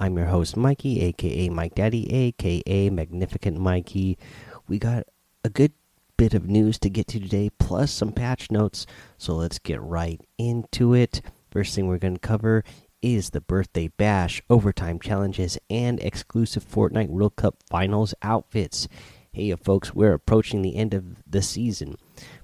I'm 0.00 0.16
your 0.16 0.26
host, 0.26 0.56
Mikey, 0.56 1.00
aka 1.00 1.48
Mike 1.48 1.74
Daddy, 1.74 2.12
aka 2.14 2.88
Magnificent 2.88 3.58
Mikey. 3.58 4.16
We 4.68 4.78
got 4.78 5.08
a 5.42 5.50
good 5.50 5.72
bit 6.16 6.34
of 6.34 6.48
news 6.48 6.78
to 6.80 6.88
get 6.88 7.08
to 7.08 7.18
today, 7.18 7.50
plus 7.58 7.90
some 7.90 8.12
patch 8.12 8.48
notes. 8.52 8.86
So 9.16 9.34
let's 9.34 9.58
get 9.58 9.82
right 9.82 10.20
into 10.38 10.94
it. 10.94 11.20
First 11.50 11.74
thing 11.74 11.88
we're 11.88 11.98
going 11.98 12.14
to 12.14 12.20
cover 12.20 12.62
is 13.02 13.30
the 13.30 13.40
birthday 13.40 13.88
bash, 13.88 14.40
overtime 14.48 15.00
challenges, 15.00 15.58
and 15.68 15.98
exclusive 15.98 16.64
Fortnite 16.64 17.08
World 17.08 17.34
Cup 17.34 17.56
finals 17.68 18.14
outfits. 18.22 18.86
Hey, 19.32 19.52
folks, 19.56 19.94
we're 19.96 20.14
approaching 20.14 20.62
the 20.62 20.76
end 20.76 20.94
of 20.94 21.16
the 21.26 21.42
season 21.42 21.96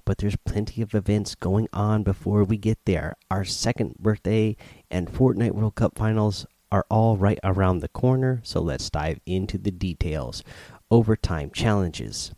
but 0.05 0.19
there's 0.19 0.37
plenty 0.37 0.81
of 0.81 0.93
events 0.93 1.35
going 1.35 1.67
on 1.73 2.03
before 2.03 2.43
we 2.43 2.57
get 2.57 2.77
there. 2.85 3.15
Our 3.29 3.43
second 3.43 3.95
birthday 3.99 4.55
and 4.89 5.11
Fortnite 5.11 5.51
World 5.51 5.75
Cup 5.75 5.97
finals 5.97 6.45
are 6.71 6.85
all 6.89 7.17
right 7.17 7.39
around 7.43 7.79
the 7.79 7.87
corner, 7.87 8.41
so 8.43 8.61
let's 8.61 8.89
dive 8.89 9.19
into 9.25 9.57
the 9.57 9.71
details. 9.71 10.43
Overtime 10.91 11.51
challenges. 11.51 12.31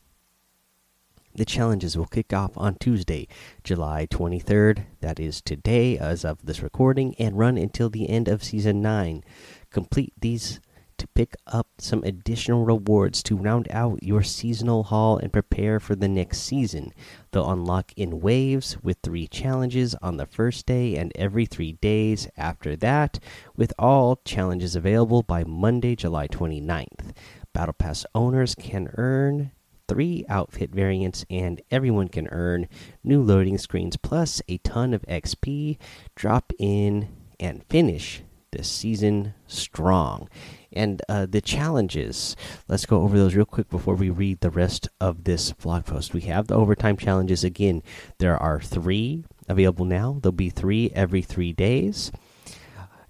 The 1.36 1.46
challenges 1.46 1.96
will 1.96 2.08
kick 2.08 2.34
off 2.34 2.58
on 2.58 2.76
Tuesday, 2.76 3.28
July 3.64 4.08
23rd, 4.10 4.86
that 5.02 5.20
is 5.20 5.40
today 5.40 5.98
as 5.98 6.26
of 6.26 6.44
this 6.44 6.64
recording, 6.64 7.14
and 7.20 7.38
run 7.38 7.58
until 7.58 7.92
the 7.92 8.10
end 8.10 8.28
of 8.28 8.44
Season 8.44 8.82
9. 8.82 9.24
Complete 9.70 10.14
these 10.20 10.60
to 10.98 11.08
pick 11.08 11.36
up 11.48 11.68
some 11.78 12.04
additional 12.04 12.66
rewards 12.66 13.22
to 13.24 13.36
round 13.36 13.68
out 13.72 14.04
your 14.04 14.24
seasonal 14.24 14.84
haul 14.84 15.18
and 15.18 15.32
prepare 15.32 15.80
for 15.80 15.96
the 15.96 16.08
next 16.08 16.40
season. 16.40 16.94
They'll 17.32 17.50
unlock 17.50 17.94
in 17.96 18.22
waves 18.22 18.78
with 18.82 18.98
three 19.04 19.28
challenges 19.28 19.96
on 20.02 20.18
the 20.18 20.26
first 20.26 20.66
day 20.66 20.96
and 20.96 21.12
every 21.16 21.46
three 21.46 21.74
days 21.74 22.28
after 22.38 22.76
that, 22.78 23.20
with 23.56 23.74
all 23.78 24.22
challenges 24.26 24.76
available 24.76 25.24
by 25.24 25.44
Monday, 25.44 25.96
July 25.96 26.28
29th. 26.28 27.12
Battle 27.54 27.74
Pass 27.74 28.06
owners 28.14 28.56
can 28.56 28.90
earn 28.98 29.52
three 29.88 30.26
outfit 30.30 30.72
variants, 30.72 31.26
and 31.30 31.62
everyone 31.72 32.08
can 32.10 32.28
earn 32.28 32.68
new 33.04 33.22
loading 33.22 33.58
screens 33.58 33.98
plus 33.98 34.42
a 34.48 34.58
ton 34.60 34.94
of 34.94 35.02
XP. 35.04 35.78
Drop 36.16 36.52
in 36.60 37.10
and 37.40 37.64
finish 37.70 38.22
this 38.52 38.70
season 38.70 39.34
strong 39.48 40.30
and 40.72 41.02
uh, 41.10 41.26
the 41.26 41.42
challenges. 41.42 42.36
Let's 42.68 42.86
go 42.86 43.02
over 43.02 43.18
those 43.18 43.36
real 43.36 43.46
quick 43.46 43.70
before 43.70 43.96
we 43.96 44.10
read 44.10 44.42
the 44.42 44.50
rest 44.50 44.90
of 45.00 45.24
this 45.24 45.52
blog 45.54 45.86
post. 45.86 46.14
We 46.14 46.22
have 46.22 46.48
the 46.48 46.56
overtime 46.56 46.98
challenges 46.98 47.44
again. 47.44 47.84
There 48.20 48.38
are 48.38 48.60
three 48.60 49.26
available 49.48 49.86
now. 49.86 50.20
There'll 50.22 50.34
be 50.34 50.50
three 50.50 50.92
every 50.94 51.22
three 51.22 51.54
days. 51.54 52.12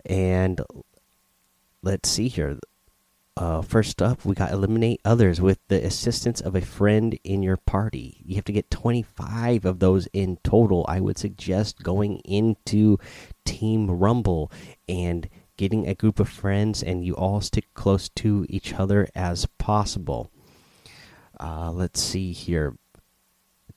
And 0.05 0.61
let's 1.81 2.09
see 2.09 2.27
here. 2.27 2.57
Uh, 3.35 3.61
first 3.61 4.01
up, 4.01 4.25
we 4.25 4.33
got 4.33 4.51
eliminate 4.51 4.99
others 5.05 5.39
with 5.39 5.59
the 5.67 5.85
assistance 5.85 6.41
of 6.41 6.55
a 6.55 6.61
friend 6.61 7.19
in 7.23 7.43
your 7.43 7.57
party. 7.57 8.17
You 8.25 8.35
have 8.35 8.45
to 8.45 8.51
get 8.51 8.71
25 8.71 9.63
of 9.63 9.77
those 9.77 10.07
in 10.07 10.37
total. 10.43 10.83
I 10.89 10.99
would 10.99 11.19
suggest 11.19 11.83
going 11.83 12.17
into 12.25 12.97
Team 13.45 13.91
Rumble 13.91 14.51
and 14.89 15.29
getting 15.57 15.87
a 15.87 15.95
group 15.95 16.19
of 16.19 16.29
friends 16.29 16.81
and 16.81 17.05
you 17.05 17.13
all 17.15 17.41
stick 17.41 17.65
close 17.73 18.09
to 18.09 18.45
each 18.49 18.73
other 18.73 19.07
as 19.15 19.45
possible. 19.57 20.31
Uh, 21.39 21.71
let's 21.71 22.01
see 22.01 22.31
here. 22.31 22.75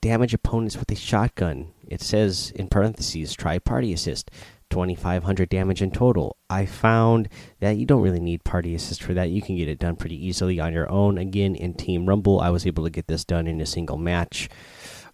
Damage 0.00 0.32
opponents 0.32 0.76
with 0.76 0.90
a 0.90 0.94
shotgun. 0.94 1.72
It 1.86 2.00
says 2.00 2.52
in 2.54 2.68
parentheses, 2.68 3.34
try 3.34 3.58
party 3.58 3.92
assist. 3.92 4.30
2500 4.70 5.48
damage 5.48 5.82
in 5.82 5.90
total. 5.90 6.36
I 6.48 6.64
found 6.64 7.28
that 7.58 7.76
you 7.76 7.84
don't 7.84 8.02
really 8.02 8.20
need 8.20 8.44
party 8.44 8.74
assist 8.74 9.02
for 9.02 9.12
that. 9.14 9.30
You 9.30 9.42
can 9.42 9.56
get 9.56 9.68
it 9.68 9.80
done 9.80 9.96
pretty 9.96 10.24
easily 10.24 10.60
on 10.60 10.72
your 10.72 10.90
own. 10.90 11.18
Again, 11.18 11.54
in 11.54 11.74
Team 11.74 12.06
Rumble, 12.06 12.40
I 12.40 12.50
was 12.50 12.66
able 12.66 12.84
to 12.84 12.90
get 12.90 13.08
this 13.08 13.24
done 13.24 13.46
in 13.46 13.60
a 13.60 13.66
single 13.66 13.98
match. 13.98 14.48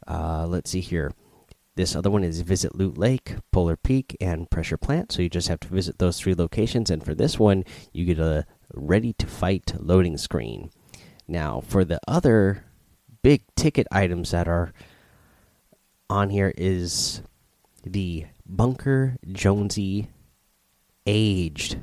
Uh, 0.06 0.46
let's 0.46 0.70
see 0.70 0.80
here. 0.80 1.12
This 1.76 1.94
other 1.94 2.10
one 2.10 2.24
is 2.24 2.40
Visit 2.40 2.74
Loot 2.74 2.96
Lake, 2.96 3.36
Polar 3.52 3.76
Peak, 3.76 4.16
and 4.18 4.50
Pressure 4.50 4.78
Plant. 4.78 5.12
So 5.12 5.20
you 5.20 5.28
just 5.28 5.48
have 5.48 5.60
to 5.60 5.68
visit 5.68 5.98
those 5.98 6.18
three 6.18 6.34
locations. 6.34 6.90
And 6.90 7.04
for 7.04 7.14
this 7.14 7.38
one, 7.38 7.64
you 7.92 8.06
get 8.06 8.18
a 8.18 8.46
ready 8.72 9.12
to 9.12 9.26
fight 9.26 9.74
loading 9.78 10.16
screen. 10.16 10.70
Now, 11.28 11.60
for 11.60 11.84
the 11.84 12.00
other 12.08 12.64
big 13.22 13.42
ticket 13.56 13.86
items 13.92 14.30
that 14.30 14.48
are 14.48 14.72
on 16.08 16.30
here 16.30 16.54
is 16.56 17.20
the 17.84 18.24
Bunker 18.46 19.16
Jonesy 19.30 20.08
aged 21.06 21.78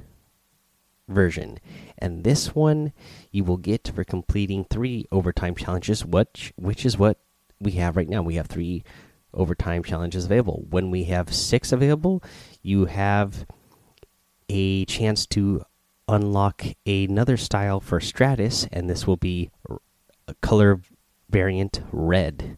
version. 1.07 1.59
And 1.99 2.23
this 2.23 2.55
one 2.55 2.93
you 3.31 3.43
will 3.43 3.57
get 3.57 3.91
for 3.93 4.03
completing 4.03 4.65
three 4.65 5.05
overtime 5.11 5.53
challenges, 5.53 6.03
which 6.03 6.51
which 6.55 6.83
is 6.83 6.97
what 6.97 7.19
we 7.59 7.73
have 7.73 7.95
right 7.95 8.09
now. 8.09 8.23
We 8.23 8.35
have 8.35 8.47
three 8.47 8.83
overtime 9.33 9.83
challenges 9.83 10.25
available. 10.25 10.65
When 10.69 10.91
we 10.91 11.05
have 11.05 11.33
six 11.33 11.71
available, 11.71 12.23
you 12.61 12.85
have 12.85 13.45
a 14.49 14.85
chance 14.85 15.25
to 15.27 15.63
unlock 16.07 16.63
another 16.85 17.37
style 17.37 17.79
for 17.79 17.99
Stratus, 17.99 18.67
and 18.71 18.89
this 18.89 19.07
will 19.07 19.17
be 19.17 19.49
a 20.27 20.33
color 20.41 20.81
variant 21.29 21.81
red. 21.91 22.57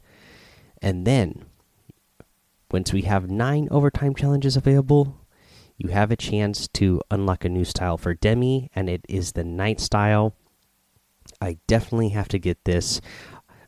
And 0.81 1.05
then, 1.05 1.45
once 2.71 2.91
we 2.91 3.03
have 3.03 3.29
nine 3.29 3.67
overtime 3.71 4.15
challenges 4.15 4.57
available, 4.57 5.21
you 5.77 5.89
have 5.89 6.11
a 6.11 6.15
chance 6.15 6.67
to 6.69 7.01
unlock 7.11 7.45
a 7.45 7.49
new 7.49 7.65
style 7.65 7.97
for 7.97 8.13
Demi, 8.13 8.69
and 8.75 8.89
it 8.89 9.05
is 9.07 9.33
the 9.33 9.43
night 9.43 9.79
style. 9.79 10.35
I 11.41 11.57
definitely 11.67 12.09
have 12.09 12.27
to 12.29 12.39
get 12.39 12.63
this. 12.65 13.01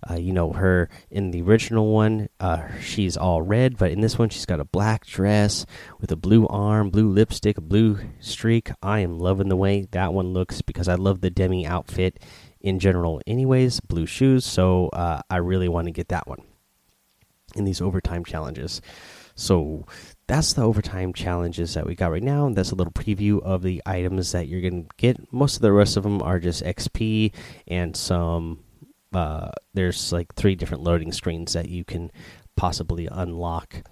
Uh, 0.10 0.16
you 0.16 0.34
know, 0.34 0.54
her 0.54 0.90
in 1.10 1.32
the 1.32 1.42
original 1.42 1.92
one, 1.92 2.30
uh, 2.40 2.68
she's 2.80 3.18
all 3.18 3.42
red, 3.42 3.78
but 3.78 3.92
in 3.92 4.02
this 4.02 4.18
one, 4.18 4.30
she's 4.30 4.46
got 4.46 4.60
a 4.60 4.66
black 4.66 5.06
dress 5.06 5.66
with 6.00 6.12
a 6.12 6.16
blue 6.16 6.48
arm, 6.48 6.90
blue 6.90 7.10
lipstick, 7.10 7.58
a 7.58 7.62
blue 7.62 8.00
streak. 8.20 8.72
I 8.82 9.00
am 9.00 9.20
loving 9.20 9.50
the 9.50 9.56
way 9.56 9.88
that 9.92 10.14
one 10.14 10.34
looks 10.34 10.62
because 10.62 10.88
I 10.88 10.96
love 10.96 11.22
the 11.22 11.30
Demi 11.30 11.66
outfit 11.66 12.20
in 12.62 12.80
general, 12.80 13.22
anyways. 13.26 13.80
Blue 13.82 14.06
shoes, 14.06 14.46
so 14.46 14.90
uh, 14.90 15.22
I 15.30 15.38
really 15.38 15.70
want 15.70 15.88
to 15.88 15.92
get 15.92 16.10
that 16.10 16.28
one 16.28 16.42
in 17.56 17.66
these 17.66 17.82
overtime 17.82 18.24
challenges. 18.24 18.82
So 19.36 19.86
that's 20.26 20.54
the 20.54 20.64
overtime 20.64 21.14
challenges 21.14 21.76
that 21.76 21.86
we 21.86 21.96
got 21.96 22.12
right 22.12 22.24
now. 22.24 22.50
That's 22.50 22.72
a 22.72 22.76
little 22.76 22.92
preview 22.92 23.42
of 23.42 23.62
the 23.62 23.82
items 23.86 24.32
that 24.32 24.48
you're 24.48 24.62
going 24.62 24.86
to 24.86 24.90
get. 24.98 25.32
Most 25.32 25.56
of 25.56 25.62
the 25.62 25.72
rest 25.72 25.96
of 25.96 26.04
them 26.04 26.22
are 26.24 26.40
just 26.40 26.64
XP 26.64 27.34
and 27.68 27.96
some 27.96 28.64
uh, 29.14 29.52
there's 29.74 30.12
like 30.12 30.34
three 30.36 30.56
different 30.56 30.84
loading 30.84 31.12
screens 31.12 31.54
that 31.54 31.70
you 31.70 31.84
can 31.84 32.12
possibly 32.56 33.08
unlock. 33.12 33.84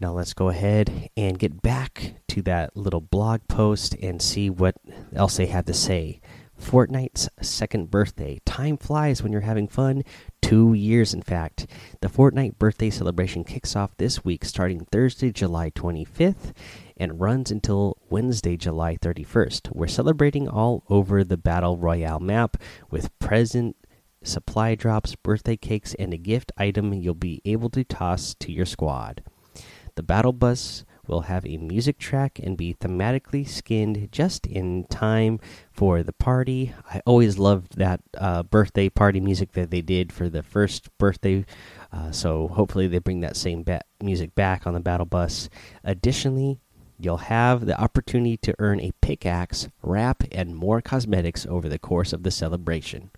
Now 0.00 0.12
let's 0.12 0.34
go 0.34 0.48
ahead 0.48 1.10
and 1.16 1.38
get 1.38 1.62
back 1.62 2.14
to 2.28 2.42
that 2.42 2.76
little 2.76 3.00
blog 3.00 3.42
post 3.48 3.94
and 4.02 4.20
see 4.20 4.50
what 4.50 4.76
else 5.14 5.36
they 5.36 5.46
had 5.46 5.66
to 5.66 5.74
say. 5.74 6.20
Fortnite's 6.60 7.28
second 7.40 7.90
birthday. 7.90 8.40
Time 8.44 8.76
flies 8.76 9.22
when 9.22 9.32
you're 9.32 9.40
having 9.42 9.68
fun. 9.68 10.02
Two 10.40 10.72
years, 10.74 11.12
in 11.12 11.22
fact. 11.22 11.66
The 12.00 12.08
Fortnite 12.08 12.58
birthday 12.58 12.90
celebration 12.90 13.44
kicks 13.44 13.74
off 13.74 13.96
this 13.96 14.24
week, 14.24 14.44
starting 14.44 14.86
Thursday, 14.90 15.32
July 15.32 15.70
25th, 15.70 16.52
and 16.96 17.20
runs 17.20 17.50
until 17.50 17.98
Wednesday, 18.08 18.56
July 18.56 18.96
31st. 18.96 19.72
We're 19.72 19.88
celebrating 19.88 20.48
all 20.48 20.84
over 20.88 21.24
the 21.24 21.36
Battle 21.36 21.76
Royale 21.76 22.20
map 22.20 22.56
with 22.90 23.16
present 23.18 23.76
supply 24.24 24.74
drops, 24.74 25.14
birthday 25.14 25.56
cakes, 25.56 25.94
and 25.94 26.12
a 26.12 26.18
gift 26.18 26.50
item 26.56 26.92
you'll 26.92 27.14
be 27.14 27.40
able 27.44 27.70
to 27.70 27.84
toss 27.84 28.34
to 28.40 28.50
your 28.50 28.66
squad. 28.66 29.22
The 29.94 30.02
battle 30.02 30.32
bus 30.32 30.84
will 31.06 31.22
have 31.22 31.46
a 31.46 31.58
music 31.58 31.98
track 31.98 32.40
and 32.42 32.56
be 32.56 32.74
thematically 32.74 33.46
skinned 33.46 34.08
just 34.10 34.46
in 34.46 34.84
time 34.84 35.38
for 35.72 36.02
the 36.02 36.12
party. 36.12 36.72
I 36.92 37.00
always 37.06 37.38
loved 37.38 37.76
that 37.76 38.00
uh, 38.18 38.42
birthday 38.42 38.88
party 38.88 39.20
music 39.20 39.52
that 39.52 39.70
they 39.70 39.82
did 39.82 40.12
for 40.12 40.28
the 40.28 40.42
first 40.42 40.96
birthday. 40.98 41.44
Uh, 41.92 42.10
so 42.10 42.48
hopefully 42.48 42.88
they 42.88 42.98
bring 42.98 43.20
that 43.20 43.36
same 43.36 43.62
ba 43.62 43.82
music 44.02 44.34
back 44.34 44.66
on 44.66 44.74
the 44.74 44.80
battle 44.80 45.06
bus. 45.06 45.48
Additionally, 45.84 46.58
you'll 46.98 47.16
have 47.18 47.66
the 47.66 47.80
opportunity 47.80 48.36
to 48.38 48.54
earn 48.58 48.80
a 48.80 48.92
pickaxe, 49.00 49.68
wrap, 49.82 50.24
and 50.32 50.56
more 50.56 50.80
cosmetics 50.80 51.46
over 51.46 51.68
the 51.68 51.78
course 51.78 52.12
of 52.12 52.22
the 52.22 52.30
celebration. 52.30 53.10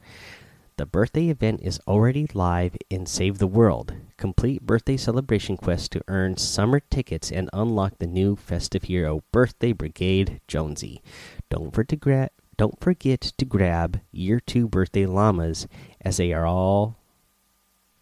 The 0.78 0.84
birthday 0.84 1.30
event 1.30 1.62
is 1.62 1.80
already 1.88 2.28
live 2.34 2.76
in 2.90 3.06
Save 3.06 3.38
the 3.38 3.46
World. 3.46 3.94
Complete 4.18 4.60
birthday 4.60 4.98
celebration 4.98 5.56
quest 5.56 5.90
to 5.92 6.02
earn 6.06 6.36
summer 6.36 6.80
tickets 6.80 7.32
and 7.32 7.48
unlock 7.54 7.94
the 7.98 8.06
new 8.06 8.36
festive 8.36 8.82
hero, 8.82 9.22
Birthday 9.32 9.72
Brigade 9.72 10.42
Jonesy. 10.46 11.00
Don't 11.48 11.74
forget. 11.74 12.34
Don't 12.58 12.78
forget 12.78 13.22
to 13.22 13.44
grab 13.46 14.02
year 14.12 14.38
two 14.38 14.68
birthday 14.68 15.06
llamas 15.06 15.66
as 16.02 16.18
they 16.18 16.34
are 16.34 16.44
all 16.44 16.98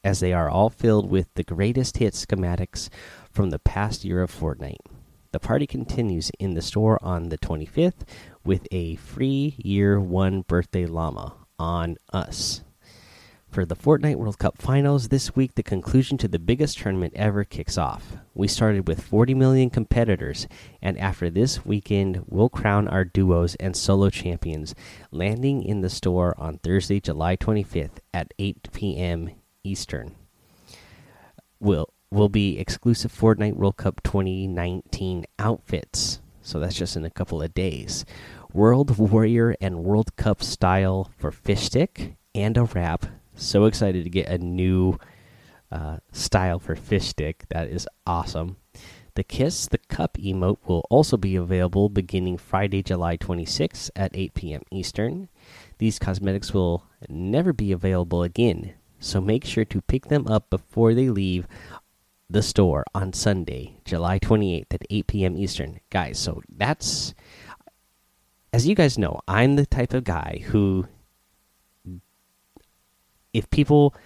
as 0.02 0.18
they 0.18 0.32
are 0.32 0.50
all 0.50 0.68
filled 0.68 1.08
with 1.08 1.32
the 1.34 1.44
greatest 1.44 1.98
hit 1.98 2.14
schematics 2.14 2.88
from 3.30 3.50
the 3.50 3.60
past 3.60 4.04
year 4.04 4.20
of 4.20 4.32
Fortnite. 4.32 4.84
The 5.30 5.38
party 5.38 5.68
continues 5.68 6.32
in 6.40 6.54
the 6.54 6.62
store 6.62 6.98
on 7.04 7.28
the 7.28 7.38
25th 7.38 8.02
with 8.44 8.66
a 8.72 8.96
free 8.96 9.54
year 9.58 10.00
one 10.00 10.42
birthday 10.42 10.86
llama 10.86 11.34
on 11.58 11.96
us. 12.12 12.62
For 13.54 13.64
the 13.64 13.76
Fortnite 13.76 14.16
World 14.16 14.40
Cup 14.40 14.60
finals 14.60 15.08
this 15.08 15.36
week, 15.36 15.54
the 15.54 15.62
conclusion 15.62 16.18
to 16.18 16.26
the 16.26 16.40
biggest 16.40 16.78
tournament 16.78 17.12
ever 17.14 17.44
kicks 17.44 17.78
off. 17.78 18.16
We 18.34 18.48
started 18.48 18.88
with 18.88 19.04
40 19.04 19.32
million 19.34 19.70
competitors, 19.70 20.48
and 20.82 20.98
after 20.98 21.30
this 21.30 21.64
weekend, 21.64 22.24
we'll 22.26 22.48
crown 22.48 22.88
our 22.88 23.04
duos 23.04 23.54
and 23.56 23.76
solo 23.76 24.10
champions, 24.10 24.74
landing 25.12 25.62
in 25.62 25.82
the 25.82 25.88
store 25.88 26.34
on 26.36 26.58
Thursday, 26.58 26.98
July 26.98 27.36
25th 27.36 27.98
at 28.12 28.34
8 28.40 28.72
p.m. 28.72 29.30
Eastern. 29.62 30.16
Will 31.60 31.94
will 32.10 32.28
be 32.28 32.58
exclusive 32.58 33.12
Fortnite 33.12 33.54
World 33.54 33.76
Cup 33.76 34.02
2019 34.02 35.26
outfits. 35.38 36.20
So 36.42 36.60
that's 36.60 36.76
just 36.76 36.96
in 36.96 37.04
a 37.04 37.10
couple 37.10 37.40
of 37.40 37.54
days. 37.54 38.04
World 38.54 38.96
Warrior 38.96 39.56
and 39.60 39.82
World 39.82 40.14
Cup 40.14 40.40
style 40.40 41.10
for 41.18 41.32
fish 41.32 41.64
stick 41.64 42.14
and 42.36 42.56
a 42.56 42.62
wrap. 42.62 43.04
So 43.34 43.64
excited 43.64 44.04
to 44.04 44.10
get 44.10 44.28
a 44.28 44.38
new 44.38 44.96
uh, 45.72 45.96
style 46.12 46.60
for 46.60 46.76
fish 46.76 47.08
stick. 47.08 47.46
That 47.48 47.66
is 47.68 47.88
awesome. 48.06 48.58
The 49.16 49.24
Kiss 49.24 49.66
the 49.66 49.78
Cup 49.78 50.16
emote 50.18 50.58
will 50.66 50.86
also 50.88 51.16
be 51.16 51.34
available 51.34 51.88
beginning 51.88 52.38
Friday, 52.38 52.80
July 52.80 53.16
26 53.16 53.90
at 53.96 54.12
8 54.14 54.34
p.m. 54.34 54.62
Eastern. 54.70 55.28
These 55.78 55.98
cosmetics 55.98 56.54
will 56.54 56.84
never 57.08 57.52
be 57.52 57.72
available 57.72 58.22
again, 58.22 58.74
so 59.00 59.20
make 59.20 59.44
sure 59.44 59.64
to 59.64 59.82
pick 59.82 60.06
them 60.06 60.28
up 60.28 60.48
before 60.48 60.94
they 60.94 61.10
leave 61.10 61.48
the 62.30 62.42
store 62.42 62.84
on 62.94 63.12
Sunday, 63.12 63.80
July 63.84 64.20
28th 64.20 64.66
at 64.70 64.86
8 64.88 65.06
p.m. 65.08 65.36
Eastern. 65.36 65.80
Guys, 65.90 66.20
so 66.20 66.40
that's 66.48 67.14
as 68.54 68.68
you 68.68 68.76
guys 68.76 68.96
know, 68.96 69.20
I'm 69.26 69.56
the 69.56 69.66
type 69.66 69.94
of 69.94 70.04
guy 70.04 70.40
who 70.46 70.86
if 73.32 73.50
people 73.50 73.96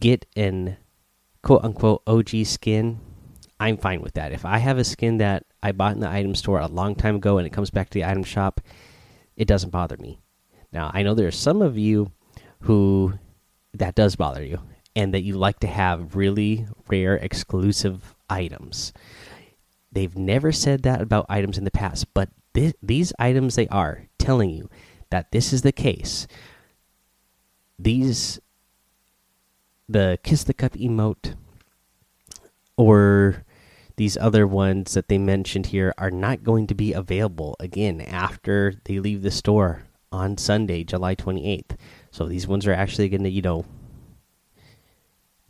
get 0.00 0.26
an 0.34 0.76
quote 1.40 1.62
unquote 1.62 2.02
OG 2.08 2.46
skin, 2.46 2.98
I'm 3.60 3.76
fine 3.76 4.00
with 4.00 4.14
that. 4.14 4.32
If 4.32 4.44
I 4.44 4.58
have 4.58 4.76
a 4.76 4.82
skin 4.82 5.18
that 5.18 5.44
I 5.62 5.70
bought 5.70 5.94
in 5.94 6.00
the 6.00 6.10
item 6.10 6.34
store 6.34 6.58
a 6.58 6.66
long 6.66 6.96
time 6.96 7.14
ago 7.14 7.38
and 7.38 7.46
it 7.46 7.52
comes 7.52 7.70
back 7.70 7.90
to 7.90 7.94
the 7.94 8.04
item 8.04 8.24
shop, 8.24 8.60
it 9.36 9.46
doesn't 9.46 9.70
bother 9.70 9.96
me. 9.96 10.20
Now, 10.72 10.90
I 10.92 11.04
know 11.04 11.14
there 11.14 11.28
are 11.28 11.30
some 11.30 11.62
of 11.62 11.78
you 11.78 12.10
who 12.62 13.12
that 13.72 13.94
does 13.94 14.16
bother 14.16 14.42
you 14.42 14.58
and 14.96 15.14
that 15.14 15.22
you 15.22 15.34
like 15.34 15.60
to 15.60 15.68
have 15.68 16.16
really 16.16 16.66
rare 16.88 17.14
exclusive 17.14 18.16
items. 18.28 18.92
They've 19.92 20.16
never 20.16 20.50
said 20.50 20.82
that 20.82 21.00
about 21.00 21.26
items 21.28 21.56
in 21.56 21.62
the 21.62 21.70
past, 21.70 22.12
but 22.14 22.30
th 22.54 22.74
these 22.82 23.12
items 23.18 23.54
they 23.54 23.68
are 23.68 24.06
telling 24.18 24.50
you 24.50 24.68
that 25.10 25.32
this 25.32 25.52
is 25.52 25.62
the 25.62 25.72
case. 25.72 26.26
These 27.78 28.40
the 29.88 30.18
kiss 30.22 30.44
the 30.44 30.54
cup 30.54 30.72
emote 30.74 31.34
or 32.76 33.44
these 33.96 34.16
other 34.16 34.46
ones 34.46 34.94
that 34.94 35.08
they 35.08 35.18
mentioned 35.18 35.66
here 35.66 35.92
are 35.98 36.10
not 36.10 36.44
going 36.44 36.66
to 36.68 36.74
be 36.74 36.92
available 36.92 37.56
again 37.60 38.00
after 38.00 38.74
they 38.84 38.98
leave 38.98 39.20
the 39.20 39.30
store 39.30 39.82
on 40.10 40.38
Sunday, 40.38 40.84
July 40.84 41.14
28th. 41.14 41.76
So 42.10 42.26
these 42.26 42.46
ones 42.46 42.66
are 42.66 42.72
actually 42.72 43.08
going 43.08 43.24
to, 43.24 43.30
you 43.30 43.42
know, 43.42 43.66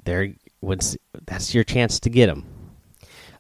there 0.03 0.35
once 0.61 0.97
that's 1.27 1.55
your 1.55 1.65
chance 1.65 2.01
to 2.01 2.11
get 2.11 2.27
them. 2.27 2.45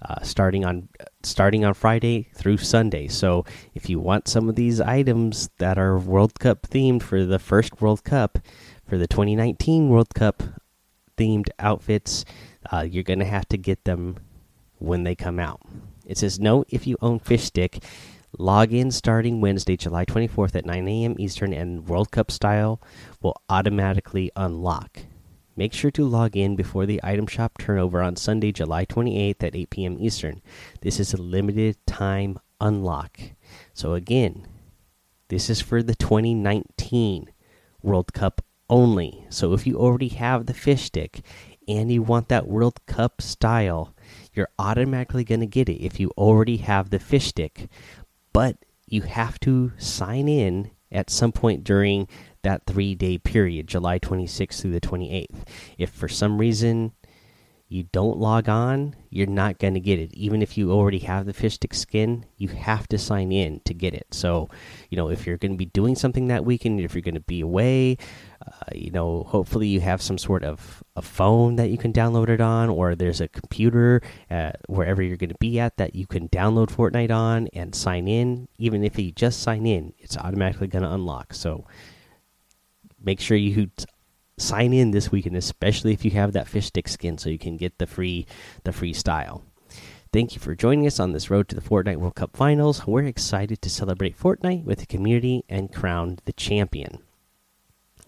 Uh, 0.02 0.22
starting 0.22 0.64
on 0.64 0.88
starting 1.22 1.62
on 1.62 1.74
Friday 1.74 2.30
through 2.34 2.56
Sunday. 2.56 3.06
So 3.06 3.44
if 3.74 3.90
you 3.90 4.00
want 4.00 4.28
some 4.28 4.48
of 4.48 4.54
these 4.54 4.80
items 4.80 5.50
that 5.58 5.78
are 5.78 5.98
World 5.98 6.38
Cup 6.38 6.62
themed 6.62 7.02
for 7.02 7.26
the 7.26 7.38
first 7.38 7.82
World 7.82 8.02
Cup, 8.02 8.38
for 8.88 8.96
the 8.96 9.06
2019 9.06 9.90
World 9.90 10.14
Cup 10.14 10.42
themed 11.18 11.48
outfits, 11.58 12.24
uh, 12.72 12.80
you're 12.80 13.02
gonna 13.02 13.26
have 13.26 13.46
to 13.50 13.58
get 13.58 13.84
them 13.84 14.16
when 14.78 15.04
they 15.04 15.14
come 15.14 15.38
out. 15.38 15.60
It 16.06 16.16
says 16.16 16.40
note 16.40 16.66
if 16.70 16.86
you 16.86 16.96
own 17.02 17.18
Fish 17.18 17.44
Stick, 17.44 17.84
log 18.38 18.72
in 18.72 18.90
starting 18.90 19.42
Wednesday, 19.42 19.76
July 19.76 20.06
24th 20.06 20.56
at 20.56 20.64
9 20.64 20.88
a.m. 20.88 21.16
Eastern, 21.18 21.52
and 21.52 21.86
World 21.86 22.10
Cup 22.10 22.30
style 22.30 22.80
will 23.20 23.36
automatically 23.50 24.30
unlock. 24.34 25.00
Make 25.60 25.74
sure 25.74 25.90
to 25.90 26.06
log 26.06 26.38
in 26.38 26.56
before 26.56 26.86
the 26.86 27.00
item 27.02 27.26
shop 27.26 27.58
turnover 27.58 28.00
on 28.00 28.16
Sunday, 28.16 28.50
July 28.50 28.86
28th 28.86 29.44
at 29.44 29.54
8 29.54 29.68
p.m. 29.68 29.96
Eastern. 30.00 30.40
This 30.80 30.98
is 30.98 31.12
a 31.12 31.18
limited 31.20 31.76
time 31.84 32.38
unlock. 32.62 33.20
So, 33.74 33.92
again, 33.92 34.48
this 35.28 35.50
is 35.50 35.60
for 35.60 35.82
the 35.82 35.94
2019 35.94 37.30
World 37.82 38.14
Cup 38.14 38.42
only. 38.70 39.26
So, 39.28 39.52
if 39.52 39.66
you 39.66 39.76
already 39.76 40.08
have 40.08 40.46
the 40.46 40.54
fish 40.54 40.84
stick 40.84 41.20
and 41.68 41.92
you 41.92 42.00
want 42.00 42.30
that 42.30 42.48
World 42.48 42.80
Cup 42.86 43.20
style, 43.20 43.94
you're 44.32 44.48
automatically 44.58 45.24
going 45.24 45.40
to 45.40 45.46
get 45.46 45.68
it 45.68 45.84
if 45.84 46.00
you 46.00 46.10
already 46.16 46.56
have 46.56 46.88
the 46.88 46.98
fish 46.98 47.26
stick. 47.26 47.68
But 48.32 48.64
you 48.86 49.02
have 49.02 49.38
to 49.40 49.72
sign 49.76 50.26
in 50.26 50.70
at 50.90 51.10
some 51.10 51.32
point 51.32 51.64
during 51.64 52.08
that 52.42 52.66
three 52.66 52.94
day 52.94 53.18
period, 53.18 53.66
July 53.66 53.98
26th 53.98 54.60
through 54.60 54.72
the 54.72 54.80
28th. 54.80 55.46
If 55.78 55.90
for 55.90 56.08
some 56.08 56.38
reason 56.38 56.92
you 57.70 57.84
don't 57.84 58.18
log 58.18 58.48
on, 58.48 58.96
you're 59.10 59.28
not 59.28 59.60
going 59.60 59.74
to 59.74 59.80
get 59.80 60.00
it. 60.00 60.12
Even 60.12 60.42
if 60.42 60.58
you 60.58 60.72
already 60.72 60.98
have 60.98 61.24
the 61.24 61.32
fish 61.32 61.54
stick 61.54 61.72
skin, 61.72 62.26
you 62.36 62.48
have 62.48 62.88
to 62.88 62.98
sign 62.98 63.30
in 63.30 63.60
to 63.60 63.72
get 63.72 63.94
it. 63.94 64.08
So, 64.10 64.50
you 64.90 64.96
know, 64.96 65.08
if 65.08 65.24
you're 65.24 65.36
going 65.36 65.52
to 65.52 65.56
be 65.56 65.66
doing 65.66 65.94
something 65.94 66.26
that 66.26 66.44
weekend, 66.44 66.80
if 66.80 66.96
you're 66.96 67.02
going 67.02 67.14
to 67.14 67.20
be 67.20 67.40
away, 67.40 67.96
uh, 68.44 68.50
you 68.74 68.90
know, 68.90 69.22
hopefully 69.22 69.68
you 69.68 69.78
have 69.78 70.02
some 70.02 70.18
sort 70.18 70.42
of 70.42 70.82
a 70.96 71.02
phone 71.02 71.54
that 71.56 71.70
you 71.70 71.78
can 71.78 71.92
download 71.92 72.28
it 72.28 72.40
on, 72.40 72.70
or 72.70 72.96
there's 72.96 73.20
a 73.20 73.28
computer 73.28 74.02
uh, 74.32 74.50
wherever 74.66 75.00
you're 75.00 75.16
going 75.16 75.30
to 75.30 75.38
be 75.38 75.60
at 75.60 75.76
that 75.76 75.94
you 75.94 76.08
can 76.08 76.28
download 76.28 76.70
Fortnite 76.70 77.14
on 77.14 77.46
and 77.52 77.72
sign 77.72 78.08
in. 78.08 78.48
Even 78.58 78.82
if 78.82 78.98
you 78.98 79.12
just 79.12 79.44
sign 79.44 79.64
in, 79.64 79.92
it's 79.98 80.16
automatically 80.16 80.66
going 80.66 80.82
to 80.82 80.92
unlock. 80.92 81.34
So, 81.34 81.66
make 83.02 83.20
sure 83.20 83.36
you 83.36 83.70
sign 84.38 84.72
in 84.72 84.90
this 84.90 85.12
weekend, 85.12 85.36
especially 85.36 85.92
if 85.92 86.04
you 86.04 86.10
have 86.12 86.32
that 86.32 86.48
fish 86.48 86.66
stick 86.66 86.88
skin, 86.88 87.18
so 87.18 87.30
you 87.30 87.38
can 87.38 87.56
get 87.56 87.78
the 87.78 87.86
free 87.86 88.26
the 88.64 88.72
free 88.72 88.92
style. 88.92 89.42
Thank 90.12 90.34
you 90.34 90.40
for 90.40 90.56
joining 90.56 90.88
us 90.88 90.98
on 90.98 91.12
this 91.12 91.30
road 91.30 91.48
to 91.48 91.54
the 91.54 91.60
Fortnite 91.60 91.98
World 91.98 92.16
Cup 92.16 92.36
Finals. 92.36 92.84
We're 92.84 93.04
excited 93.04 93.62
to 93.62 93.70
celebrate 93.70 94.18
Fortnite 94.18 94.64
with 94.64 94.80
the 94.80 94.86
community 94.86 95.44
and 95.48 95.72
crown 95.72 96.18
the 96.24 96.32
champion. 96.32 96.98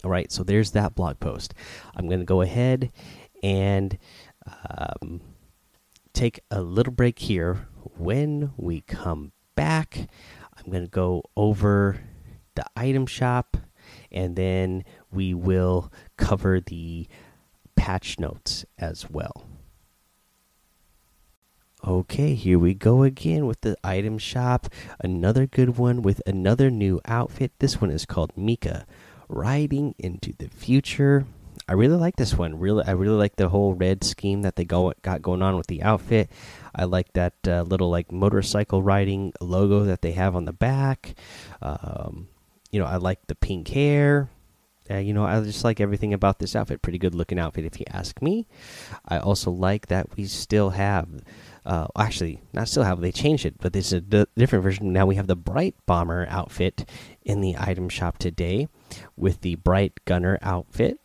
All 0.03 0.11
right, 0.11 0.33
so 0.33 0.43
there's 0.43 0.73
that 0.73 0.97
blog 0.97 1.21
post. 1.21 1.55
I'm 1.95 2.09
going 2.09 2.19
to 2.19 2.27
go 2.27 2.41
ahead 2.41 2.91
and 3.41 3.97
um, 4.69 5.21
take 6.13 6.41
a 6.51 6.61
little 6.61 6.93
break 6.93 7.21
here. 7.21 7.69
When 7.97 8.53
we 8.57 8.81
come 8.81 9.31
back, 9.55 10.09
I'm 10.57 10.73
going 10.73 10.85
to 10.85 10.91
go 10.91 11.23
over 11.37 12.01
the 12.57 12.65
item 12.77 13.07
shop 13.07 13.57
and 14.13 14.37
then 14.37 14.85
we 15.11 15.35
will 15.35 15.93
cover 16.17 16.61
the 16.61 17.09
patch 17.77 18.19
notes 18.19 18.65
as 18.79 19.11
well. 19.11 19.47
Okay, 21.85 22.35
here 22.35 22.61
we 22.61 22.75
go 22.75 23.03
again 23.03 23.45
with 23.45 23.63
the 23.63 23.77
item 23.83 24.17
shop. 24.17 24.69
Another 25.01 25.49
good 25.49 25.77
one 25.77 26.01
with 26.01 26.23
another 26.25 26.71
new 26.71 27.01
outfit. 27.07 27.51
This 27.59 27.81
one 27.81 27.91
is 27.91 28.07
called 28.07 28.37
Mika, 28.37 28.87
riding 29.29 29.97
into 29.99 30.33
the 30.39 30.47
future. 30.47 31.27
I 31.67 31.73
really 31.73 31.97
like 31.97 32.17
this 32.17 32.35
one. 32.35 32.59
Really, 32.59 32.85
I 32.87 32.93
really 32.93 33.17
like 33.17 33.35
the 33.35 33.49
whole 33.49 33.75
red 33.75 34.05
scheme 34.05 34.43
that 34.43 34.55
they 34.55 34.65
go 34.65 34.93
got 35.03 35.23
going 35.23 35.43
on 35.43 35.57
with 35.57 35.67
the 35.67 35.83
outfit. 35.83 36.31
I 36.75 36.85
like 36.85 37.13
that 37.15 37.35
uh, 37.47 37.63
little 37.63 37.91
like 37.91 38.13
motorcycle 38.13 38.83
riding 38.83 39.33
logo 39.41 39.85
that 39.85 40.03
they 40.03 40.13
have 40.13 40.37
on 40.37 40.45
the 40.45 40.53
back. 40.53 41.15
Um, 41.61 42.29
you 42.73 42.81
know, 42.81 42.87
I 42.87 42.97
like 42.97 43.27
the 43.29 43.35
pink 43.37 43.69
hair. 43.69 44.29
Uh, 44.91 44.97
you 44.97 45.15
know, 45.15 45.25
I 45.25 45.41
just 45.43 45.63
like 45.63 45.81
everything 45.81 46.13
about 46.13 46.41
this 46.41 46.57
outfit. 46.57 46.83
Pretty 46.83 46.99
good 46.99 47.15
looking 47.15 47.39
outfit, 47.39 47.65
if 47.65 47.79
you 47.79 47.87
ask 47.91 48.21
me. 48.21 48.49
I 49.09 49.19
also 49.19 49.53
like 49.53 49.87
that 49.87 50.17
we 50.17 50.25
still 50.25 50.71
have 50.71 51.09
uh, 51.65 51.87
actually, 51.97 52.41
not 52.53 52.69
still 52.69 52.83
have 52.83 53.01
they 53.01 53.13
changed 53.13 53.47
it, 53.47 53.55
but 53.61 53.73
this 53.73 53.93
is 53.93 54.03
a 54.13 54.27
different 54.37 54.65
version. 54.65 54.93
Now 54.93 55.07
we 55.07 55.15
have 55.15 55.29
the 55.29 55.37
Bright 55.37 55.77
Bomber 55.87 56.27
outfit 56.29 56.89
in 57.23 57.41
the 57.41 57.57
item 57.59 57.89
shop 57.89 58.19
today, 58.19 58.69
with 59.17 59.43
the 59.43 59.55
Bright 59.57 60.05
Gunner 60.05 60.39
outfit, 60.43 60.99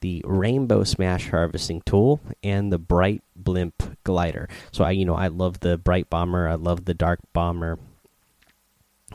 the 0.00 0.22
Rainbow 0.24 0.84
Smash 0.84 1.30
harvesting 1.30 1.82
tool, 1.84 2.20
and 2.42 2.72
the 2.72 2.78
Bright 2.78 3.22
Blimp 3.34 3.98
glider. 4.04 4.48
So 4.70 4.84
I, 4.84 4.92
you 4.92 5.04
know, 5.04 5.16
I 5.16 5.26
love 5.26 5.60
the 5.60 5.76
Bright 5.76 6.08
Bomber. 6.08 6.48
I 6.48 6.54
love 6.54 6.84
the 6.84 6.94
Dark 6.94 7.20
Bomber. 7.32 7.78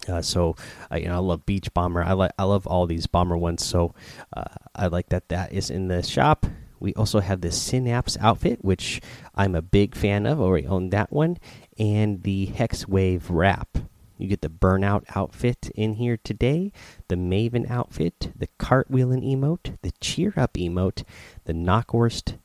Uh, 0.07 0.21
so 0.21 0.55
uh, 0.91 0.95
you 0.95 1.05
know, 1.05 1.15
I 1.15 1.19
love 1.19 1.45
Beach 1.45 1.73
Bomber. 1.73 2.03
I 2.03 2.13
like 2.13 2.31
I 2.37 2.43
love 2.43 2.65
all 2.65 2.85
these 2.85 3.07
bomber 3.07 3.37
ones. 3.37 3.65
So 3.65 3.93
uh, 4.35 4.45
I 4.75 4.87
like 4.87 5.09
that 5.09 5.29
that 5.29 5.51
is 5.53 5.69
in 5.69 5.87
the 5.87 6.01
shop. 6.01 6.45
We 6.79 6.93
also 6.95 7.19
have 7.19 7.41
the 7.41 7.51
Synapse 7.51 8.17
outfit, 8.19 8.63
which 8.65 9.01
I'm 9.35 9.53
a 9.53 9.61
big 9.61 9.95
fan 9.95 10.25
of. 10.25 10.39
Already 10.39 10.65
own 10.65 10.89
that 10.89 11.11
one, 11.11 11.37
and 11.77 12.23
the 12.23 12.45
Hex 12.47 12.87
Wave 12.87 13.29
wrap. 13.29 13.77
You 14.17 14.27
get 14.27 14.41
the 14.41 14.49
Burnout 14.49 15.03
outfit 15.15 15.71
in 15.73 15.95
here 15.95 16.15
today, 16.15 16.71
the 17.07 17.15
Maven 17.15 17.69
outfit, 17.69 18.31
the 18.35 18.47
Cartwheeling 18.59 19.25
emote, 19.25 19.77
the 19.81 19.91
Cheer 19.99 20.33
Up 20.37 20.53
emote, 20.53 21.03
the 21.45 21.53
Knockwurst 21.53 22.37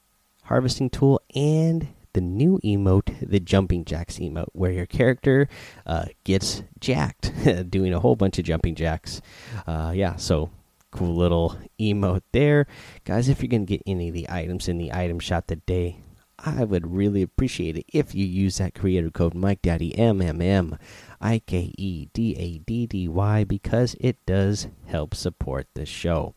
harvesting 0.45 0.91
tool, 0.91 1.21
and 1.35 1.89
the 2.17 2.23
new 2.23 2.59
emote, 2.65 3.15
the 3.21 3.39
Jumping 3.39 3.85
Jacks 3.85 4.17
emote, 4.19 4.49
where 4.55 4.73
your 4.73 4.87
character 4.87 5.49
uh, 5.85 6.07
gets 6.25 6.63
jacked, 6.81 7.31
doing 7.71 7.93
a 7.93 8.01
whole 8.01 8.17
bunch 8.17 8.39
of 8.39 8.47
jumping 8.47 8.75
jacks. 8.75 9.21
Uh, 9.67 9.93
yeah, 9.95 10.17
so 10.17 10.49
cool 10.91 11.15
little 11.15 11.59
emote 11.79 12.23
there. 12.33 12.67
Guys, 13.05 13.29
if 13.29 13.43
you're 13.43 13.51
going 13.51 13.67
to 13.67 13.77
get 13.77 13.83
any 13.87 14.09
of 14.09 14.15
the 14.15 14.31
items 14.31 14.67
in 14.67 14.79
the 14.79 14.95
item 14.95 15.19
shop 15.19 15.47
today, 15.47 16.01
I 16.39 16.65
would 16.65 16.87
really 16.91 17.21
appreciate 17.21 17.77
it 17.77 17.85
if 17.93 18.15
you 18.15 18.25
use 18.25 18.57
that 18.57 18.75
creator 18.75 19.11
code 19.11 19.35
Mike 19.35 19.61
Daddy 19.61 19.95
M 19.99 20.23
M 20.23 20.41
M 20.41 20.79
I 21.21 21.41
K 21.41 21.75
E 21.77 22.09
D 22.15 22.35
A 22.39 22.59
D 22.61 22.87
D 22.87 23.09
Y 23.09 23.45
because 23.45 23.95
it 24.01 24.25
does 24.25 24.69
help 24.87 25.15
support 25.15 25.67
the 25.75 25.85
show. 25.85 26.35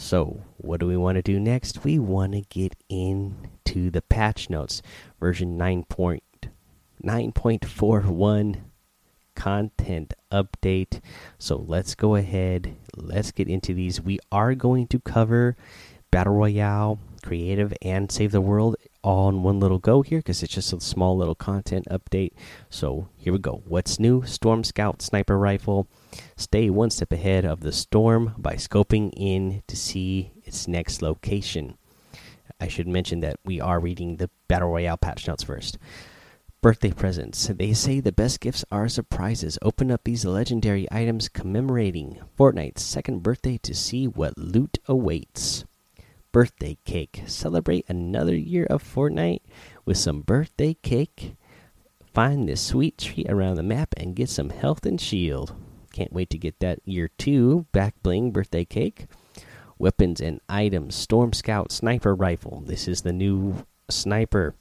So, 0.00 0.40
what 0.56 0.80
do 0.80 0.86
we 0.86 0.96
want 0.96 1.16
to 1.16 1.22
do 1.22 1.38
next? 1.38 1.84
We 1.84 1.98
want 1.98 2.32
to 2.32 2.40
get 2.40 2.74
into 2.88 3.90
the 3.90 4.00
patch 4.00 4.48
notes, 4.48 4.80
version 5.20 5.58
9.9.41 5.58 8.56
content 9.34 10.14
update. 10.32 11.02
So, 11.38 11.58
let's 11.58 11.94
go 11.94 12.14
ahead, 12.14 12.76
let's 12.96 13.30
get 13.30 13.48
into 13.48 13.74
these. 13.74 14.00
We 14.00 14.18
are 14.32 14.54
going 14.54 14.86
to 14.86 15.00
cover 15.00 15.54
Battle 16.10 16.32
Royale, 16.32 16.98
Creative, 17.22 17.74
and 17.82 18.10
Save 18.10 18.32
the 18.32 18.40
World 18.40 18.76
all 19.02 19.28
in 19.28 19.42
one 19.42 19.60
little 19.60 19.78
go 19.78 20.00
here 20.00 20.20
because 20.20 20.42
it's 20.42 20.54
just 20.54 20.72
a 20.72 20.80
small 20.80 21.14
little 21.14 21.34
content 21.34 21.86
update. 21.90 22.32
So, 22.70 23.10
here 23.18 23.34
we 23.34 23.38
go. 23.38 23.62
What's 23.66 24.00
new? 24.00 24.24
Storm 24.24 24.64
Scout 24.64 25.02
Sniper 25.02 25.38
Rifle 25.38 25.86
Stay 26.36 26.70
one 26.70 26.90
step 26.90 27.12
ahead 27.12 27.44
of 27.44 27.60
the 27.60 27.72
storm 27.72 28.34
by 28.38 28.54
scoping 28.54 29.12
in 29.16 29.62
to 29.66 29.76
see 29.76 30.32
its 30.44 30.66
next 30.66 31.02
location. 31.02 31.76
I 32.60 32.68
should 32.68 32.88
mention 32.88 33.20
that 33.20 33.40
we 33.44 33.60
are 33.60 33.80
reading 33.80 34.16
the 34.16 34.30
Battle 34.48 34.70
Royale 34.70 34.96
patch 34.96 35.26
notes 35.26 35.42
first. 35.42 35.78
Birthday 36.62 36.92
presents. 36.92 37.46
They 37.46 37.72
say 37.72 38.00
the 38.00 38.12
best 38.12 38.38
gifts 38.40 38.66
are 38.70 38.86
surprises. 38.86 39.58
Open 39.62 39.90
up 39.90 40.04
these 40.04 40.26
legendary 40.26 40.86
items 40.92 41.30
commemorating 41.30 42.20
Fortnite's 42.38 42.82
second 42.82 43.22
birthday 43.22 43.56
to 43.62 43.74
see 43.74 44.06
what 44.06 44.36
loot 44.36 44.78
awaits. 44.86 45.64
Birthday 46.32 46.76
cake. 46.84 47.22
Celebrate 47.26 47.88
another 47.88 48.36
year 48.36 48.66
of 48.68 48.84
Fortnite 48.84 49.40
with 49.86 49.96
some 49.96 50.20
birthday 50.20 50.74
cake. 50.82 51.34
Find 52.12 52.46
this 52.46 52.60
sweet 52.60 52.98
treat 52.98 53.30
around 53.30 53.56
the 53.56 53.62
map 53.62 53.94
and 53.96 54.14
get 54.14 54.28
some 54.28 54.50
health 54.50 54.84
and 54.84 55.00
shield. 55.00 55.54
Can't 55.92 56.12
wait 56.12 56.30
to 56.30 56.38
get 56.38 56.60
that 56.60 56.80
year 56.84 57.08
two 57.18 57.66
back 57.72 57.94
bling 58.02 58.30
birthday 58.30 58.64
cake. 58.64 59.06
Weapons 59.78 60.20
and 60.20 60.40
items 60.48 60.94
Storm 60.94 61.32
Scout 61.32 61.72
Sniper 61.72 62.14
Rifle. 62.14 62.62
This 62.66 62.86
is 62.86 63.02
the 63.02 63.12
new 63.12 63.64
sniper. 63.88 64.54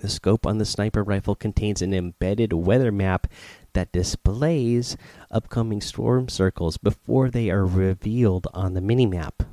The 0.00 0.08
scope 0.08 0.46
on 0.46 0.58
the 0.58 0.64
sniper 0.64 1.04
rifle 1.04 1.36
contains 1.36 1.80
an 1.80 1.94
embedded 1.94 2.52
weather 2.52 2.90
map 2.90 3.28
that 3.72 3.92
displays 3.92 4.96
upcoming 5.30 5.80
storm 5.80 6.28
circles 6.28 6.76
before 6.76 7.30
they 7.30 7.50
are 7.50 7.64
revealed 7.64 8.48
on 8.52 8.74
the 8.74 8.80
minimap. 8.80 9.46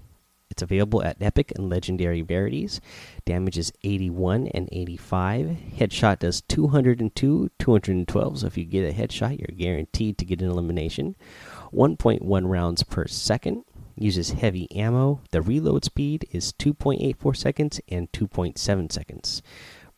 It's 0.60 0.63
available 0.63 1.01
at 1.04 1.22
epic 1.22 1.54
and 1.56 1.70
legendary 1.70 2.22
rarities. 2.22 2.82
Damage 3.24 3.58
is 3.58 3.72
81 3.86 4.48
and 4.48 4.68
85. 4.74 5.56
Headshot 5.78 6.20
does 6.20 6.42
202, 6.42 7.50
212. 7.58 8.39
So 8.39 8.48
if 8.48 8.58
you 8.58 8.66
get 8.66 8.84
a 8.84 8.94
headshot, 8.94 9.39
you're 9.39 9.58
guaranteed 9.58 10.18
to 10.18 10.25
get 10.25 10.42
an 10.42 10.50
elimination. 10.50 11.16
1.1 11.72 12.50
rounds 12.50 12.84
per 12.84 13.08
second. 13.08 13.63
Uses 13.96 14.32
heavy 14.32 14.70
ammo. 14.75 15.22
The 15.32 15.42
reload 15.42 15.86
speed 15.86 16.28
is 16.34 16.51
2.84 16.51 17.38
seconds 17.38 17.80
and 17.88 18.12
2.7 18.12 18.92
seconds. 18.92 19.42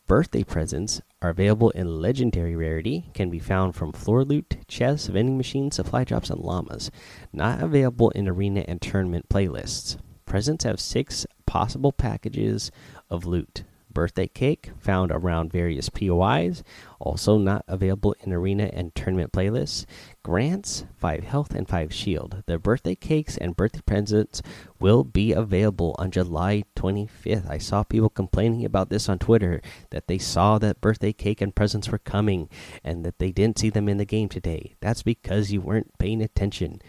Birthday 0.05 0.43
presents 0.43 1.01
are 1.23 1.31
available 1.31 1.71
in 1.71 1.99
legendary 1.99 2.55
rarity, 2.55 3.09
can 3.15 3.31
be 3.31 3.39
found 3.39 3.75
from 3.75 3.93
floor 3.93 4.23
loot, 4.23 4.57
chests, 4.67 5.07
vending 5.07 5.37
machines, 5.37 5.77
supply 5.77 6.03
drops, 6.03 6.29
and 6.29 6.39
llamas. 6.39 6.91
Not 7.33 7.63
available 7.63 8.11
in 8.11 8.27
arena 8.27 8.63
and 8.67 8.79
tournament 8.79 9.27
playlists. 9.27 9.97
Presents 10.31 10.63
have 10.63 10.79
six 10.79 11.27
possible 11.45 11.91
packages 11.91 12.71
of 13.09 13.25
loot. 13.25 13.65
Birthday 13.91 14.27
cake 14.27 14.71
found 14.79 15.11
around 15.11 15.51
various 15.51 15.89
POIs, 15.89 16.63
also 17.01 17.37
not 17.37 17.65
available 17.67 18.15
in 18.21 18.31
arena 18.31 18.69
and 18.71 18.95
tournament 18.95 19.33
playlists. 19.33 19.85
Grants, 20.23 20.85
5 20.95 21.25
health 21.25 21.53
and 21.53 21.67
5 21.67 21.93
shield. 21.93 22.43
The 22.45 22.57
birthday 22.57 22.95
cakes 22.95 23.35
and 23.35 23.57
birthday 23.57 23.81
presents 23.85 24.41
will 24.79 25.03
be 25.03 25.33
available 25.33 25.97
on 25.99 26.11
July 26.11 26.63
25th. 26.77 27.49
I 27.49 27.57
saw 27.57 27.83
people 27.83 28.07
complaining 28.07 28.63
about 28.63 28.89
this 28.89 29.09
on 29.09 29.19
Twitter 29.19 29.61
that 29.89 30.07
they 30.07 30.17
saw 30.17 30.57
that 30.59 30.79
birthday 30.79 31.11
cake 31.11 31.41
and 31.41 31.53
presents 31.53 31.89
were 31.89 31.97
coming 31.97 32.47
and 32.85 33.03
that 33.03 33.19
they 33.19 33.33
didn't 33.33 33.59
see 33.59 33.69
them 33.69 33.89
in 33.89 33.97
the 33.97 34.05
game 34.05 34.29
today. 34.29 34.75
That's 34.79 35.03
because 35.03 35.51
you 35.51 35.59
weren't 35.59 35.97
paying 35.97 36.21
attention. 36.21 36.81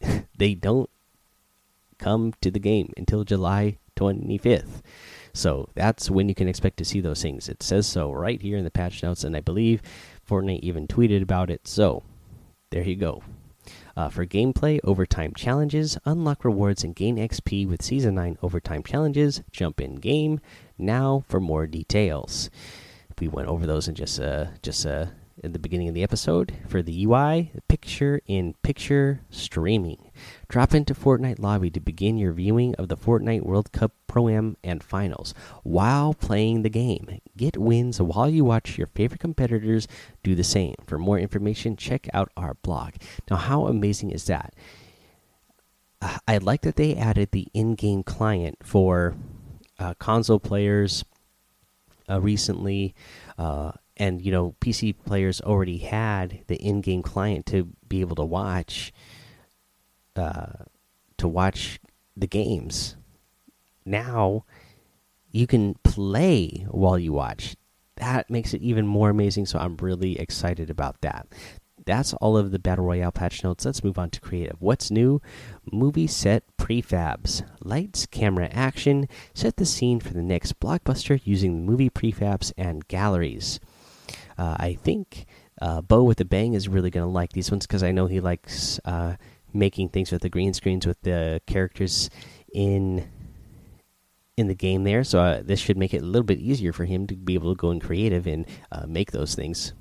they 0.38 0.54
don't 0.54 0.88
come 2.04 2.34
to 2.42 2.50
the 2.50 2.58
game 2.58 2.92
until 2.98 3.24
July 3.24 3.78
25th. 3.96 4.82
So 5.32 5.70
that's 5.74 6.10
when 6.10 6.28
you 6.28 6.34
can 6.34 6.48
expect 6.48 6.76
to 6.76 6.84
see 6.84 7.00
those 7.00 7.22
things. 7.22 7.48
It 7.48 7.62
says 7.62 7.86
so 7.86 8.12
right 8.12 8.40
here 8.40 8.58
in 8.58 8.64
the 8.64 8.70
patch 8.70 9.02
notes, 9.02 9.24
and 9.24 9.34
I 9.34 9.40
believe 9.40 9.80
Fortnite 10.28 10.60
even 10.60 10.86
tweeted 10.86 11.22
about 11.22 11.48
it. 11.48 11.66
So 11.66 12.02
there 12.70 12.82
you 12.82 12.96
go. 12.96 13.22
Uh, 13.96 14.10
for 14.10 14.26
gameplay, 14.26 14.80
overtime 14.84 15.32
challenges, 15.34 15.96
unlock 16.04 16.44
rewards, 16.44 16.84
and 16.84 16.94
gain 16.94 17.16
XP 17.16 17.66
with 17.66 17.82
Season 17.82 18.14
9 18.16 18.36
overtime 18.42 18.82
challenges. 18.82 19.42
Jump 19.50 19.80
in 19.80 19.94
game 19.94 20.40
now 20.76 21.24
for 21.26 21.40
more 21.40 21.66
details. 21.66 22.50
We 23.18 23.28
went 23.28 23.48
over 23.48 23.66
those 23.66 23.88
in 23.88 23.94
just 23.94 24.20
uh, 24.20 24.46
just 24.60 24.84
uh, 24.84 25.06
in 25.42 25.52
the 25.52 25.58
beginning 25.58 25.88
of 25.88 25.94
the 25.94 26.02
episode. 26.02 26.54
For 26.68 26.82
the 26.82 27.04
UI, 27.04 27.52
picture 27.68 28.20
in 28.26 28.54
picture 28.62 29.20
streaming. 29.30 30.10
Drop 30.48 30.74
into 30.74 30.94
Fortnite 30.94 31.38
lobby 31.38 31.70
to 31.70 31.80
begin 31.80 32.18
your 32.18 32.32
viewing 32.32 32.74
of 32.76 32.88
the 32.88 32.96
Fortnite 32.96 33.42
World 33.42 33.72
Cup 33.72 33.92
Pro 34.06 34.28
Am 34.28 34.56
and 34.62 34.82
Finals 34.82 35.34
while 35.62 36.14
playing 36.14 36.62
the 36.62 36.70
game. 36.70 37.20
Get 37.36 37.56
wins 37.56 38.00
while 38.00 38.28
you 38.28 38.44
watch 38.44 38.78
your 38.78 38.86
favorite 38.88 39.20
competitors 39.20 39.88
do 40.22 40.34
the 40.34 40.44
same. 40.44 40.74
For 40.86 40.98
more 40.98 41.18
information, 41.18 41.76
check 41.76 42.08
out 42.12 42.30
our 42.36 42.54
blog. 42.62 42.94
Now, 43.30 43.36
how 43.36 43.66
amazing 43.66 44.10
is 44.10 44.26
that? 44.26 44.54
Uh, 46.00 46.18
I 46.28 46.38
like 46.38 46.62
that 46.62 46.76
they 46.76 46.94
added 46.94 47.30
the 47.32 47.48
in 47.54 47.74
game 47.74 48.02
client 48.02 48.58
for 48.62 49.16
uh, 49.78 49.94
console 49.94 50.38
players 50.38 51.04
uh, 52.08 52.20
recently. 52.20 52.94
Uh, 53.38 53.72
and 53.96 54.20
you 54.22 54.32
know 54.32 54.54
PC 54.60 54.94
players 55.04 55.40
already 55.40 55.78
had 55.78 56.44
the 56.46 56.56
in-game 56.56 57.02
client 57.02 57.46
to 57.46 57.68
be 57.88 58.00
able 58.00 58.16
to 58.16 58.24
watch 58.24 58.92
uh, 60.16 60.64
to 61.16 61.28
watch 61.28 61.78
the 62.16 62.26
games. 62.26 62.96
Now 63.84 64.44
you 65.30 65.46
can 65.46 65.74
play 65.82 66.66
while 66.70 66.98
you 66.98 67.12
watch. 67.12 67.56
That 67.96 68.30
makes 68.30 68.54
it 68.54 68.62
even 68.62 68.86
more 68.86 69.10
amazing. 69.10 69.46
So 69.46 69.58
I'm 69.58 69.76
really 69.76 70.18
excited 70.18 70.70
about 70.70 71.00
that. 71.02 71.26
That's 71.86 72.14
all 72.14 72.36
of 72.36 72.50
the 72.50 72.58
Battle 72.58 72.86
Royale 72.86 73.12
patch 73.12 73.44
notes. 73.44 73.64
Let's 73.64 73.84
move 73.84 73.98
on 73.98 74.10
to 74.10 74.20
creative. 74.20 74.56
What's 74.60 74.90
new? 74.90 75.20
Movie 75.70 76.06
set 76.06 76.44
prefabs. 76.56 77.46
Lights, 77.62 78.06
camera, 78.06 78.48
action. 78.50 79.06
Set 79.34 79.56
the 79.56 79.66
scene 79.66 80.00
for 80.00 80.14
the 80.14 80.22
next 80.22 80.58
blockbuster 80.60 81.20
using 81.24 81.66
movie 81.66 81.90
prefabs 81.90 82.52
and 82.56 82.88
galleries. 82.88 83.60
Uh, 84.38 84.56
I 84.58 84.74
think 84.74 85.26
uh, 85.60 85.80
Bo 85.80 86.02
with 86.02 86.18
the 86.18 86.24
Bang 86.24 86.54
is 86.54 86.68
really 86.68 86.90
going 86.90 87.06
to 87.06 87.10
like 87.12 87.32
these 87.32 87.50
ones 87.50 87.66
because 87.66 87.82
I 87.82 87.92
know 87.92 88.06
he 88.06 88.20
likes 88.20 88.80
uh, 88.84 89.16
making 89.52 89.90
things 89.90 90.10
with 90.10 90.22
the 90.22 90.28
green 90.28 90.52
screens 90.52 90.86
with 90.86 91.00
the 91.02 91.40
characters 91.46 92.10
in 92.52 93.08
in 94.36 94.48
the 94.48 94.54
game 94.54 94.82
there, 94.82 95.04
so 95.04 95.20
uh, 95.20 95.42
this 95.44 95.60
should 95.60 95.76
make 95.76 95.94
it 95.94 96.02
a 96.02 96.06
little 96.06 96.24
bit 96.24 96.40
easier 96.40 96.72
for 96.72 96.86
him 96.86 97.06
to 97.06 97.14
be 97.14 97.34
able 97.34 97.54
to 97.54 97.58
go 97.58 97.70
in 97.70 97.78
creative 97.78 98.26
and 98.26 98.44
uh, 98.72 98.84
make 98.84 99.12
those 99.12 99.36
things. 99.36 99.72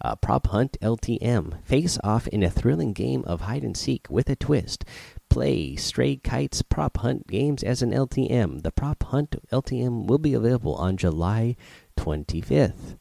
Uh, 0.00 0.16
Prop 0.16 0.46
Hunt 0.48 0.78
LTM. 0.80 1.62
Face 1.64 1.98
off 2.02 2.26
in 2.28 2.42
a 2.42 2.50
thrilling 2.50 2.92
game 2.92 3.22
of 3.24 3.42
hide 3.42 3.62
and 3.62 3.76
seek 3.76 4.06
with 4.08 4.28
a 4.30 4.36
twist. 4.36 4.84
Play 5.28 5.76
Stray 5.76 6.16
Kites 6.16 6.62
Prop 6.62 6.96
Hunt 6.98 7.26
games 7.26 7.62
as 7.62 7.82
an 7.82 7.92
LTM. 7.92 8.62
The 8.62 8.72
Prop 8.72 9.02
Hunt 9.04 9.36
LTM 9.52 10.06
will 10.06 10.18
be 10.18 10.34
available 10.34 10.74
on 10.74 10.96
July 10.96 11.56
25th. 11.96 12.96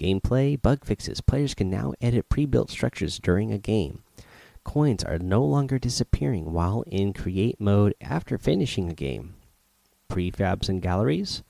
Gameplay 0.00 0.60
bug 0.60 0.84
fixes. 0.84 1.20
Players 1.20 1.54
can 1.54 1.68
now 1.68 1.92
edit 2.00 2.30
pre 2.30 2.46
built 2.46 2.70
structures 2.70 3.18
during 3.18 3.52
a 3.52 3.58
game. 3.58 4.02
Coins 4.64 5.04
are 5.04 5.18
no 5.18 5.44
longer 5.44 5.78
disappearing 5.78 6.52
while 6.52 6.82
in 6.86 7.12
create 7.12 7.60
mode 7.60 7.94
after 8.00 8.38
finishing 8.38 8.88
a 8.88 8.94
game. 8.94 9.34
Prefabs 10.10 10.68
and 10.68 10.80
galleries 10.80 11.42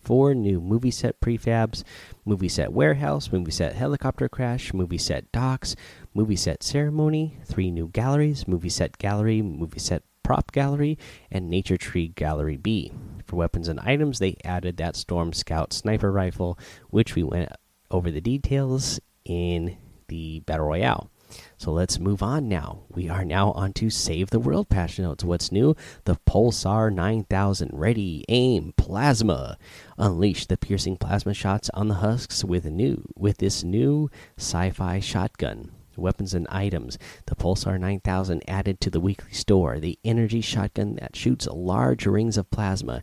four 0.00 0.34
new 0.34 0.60
movie 0.60 0.90
set 0.90 1.20
prefabs 1.20 1.82
movie 2.24 2.48
set 2.48 2.72
warehouse 2.72 3.30
movie 3.32 3.50
set 3.50 3.74
helicopter 3.74 4.28
crash 4.28 4.72
movie 4.72 4.96
set 4.96 5.30
docks 5.32 5.74
movie 6.14 6.36
set 6.36 6.62
ceremony 6.62 7.36
three 7.44 7.70
new 7.70 7.88
galleries 7.88 8.46
movie 8.48 8.68
set 8.68 8.96
gallery 8.98 9.42
movie 9.42 9.78
set 9.78 10.02
prop 10.22 10.52
gallery 10.52 10.96
and 11.30 11.50
nature 11.50 11.76
tree 11.76 12.08
gallery 12.08 12.56
b 12.56 12.92
for 13.26 13.36
weapons 13.36 13.68
and 13.68 13.80
items 13.80 14.18
they 14.18 14.36
added 14.44 14.76
that 14.76 14.96
storm 14.96 15.32
scout 15.32 15.72
sniper 15.72 16.12
rifle 16.12 16.58
which 16.90 17.14
we 17.14 17.22
went 17.22 17.50
over 17.90 18.10
the 18.10 18.20
details 18.20 19.00
in 19.24 19.76
the 20.08 20.40
battle 20.40 20.66
royale 20.66 21.10
so 21.56 21.72
let's 21.72 21.98
move 21.98 22.22
on 22.22 22.48
now. 22.48 22.82
We 22.88 23.08
are 23.08 23.24
now 23.24 23.52
on 23.52 23.72
to 23.74 23.90
Save 23.90 24.30
the 24.30 24.40
World 24.40 24.68
patch 24.68 24.98
notes. 24.98 25.24
What's 25.24 25.52
new? 25.52 25.74
The 26.04 26.18
Pulsar 26.26 26.92
9000 26.92 27.70
Ready 27.72 28.24
Aim 28.28 28.72
Plasma. 28.76 29.58
Unleash 29.98 30.46
the 30.46 30.56
piercing 30.56 30.96
plasma 30.96 31.34
shots 31.34 31.70
on 31.74 31.88
the 31.88 31.94
husks 31.94 32.44
with 32.44 32.64
new 32.66 33.04
with 33.16 33.38
this 33.38 33.62
new 33.62 34.10
sci-fi 34.38 35.00
shotgun. 35.00 35.72
Weapons 35.96 36.32
and 36.32 36.46
items. 36.48 36.96
The 37.26 37.34
Pulsar 37.34 37.78
9000 37.78 38.42
added 38.48 38.80
to 38.80 38.90
the 38.90 39.00
weekly 39.00 39.32
store. 39.32 39.80
The 39.80 39.98
energy 40.04 40.40
shotgun 40.40 40.94
that 41.00 41.16
shoots 41.16 41.46
large 41.48 42.06
rings 42.06 42.36
of 42.38 42.50
plasma. 42.50 43.02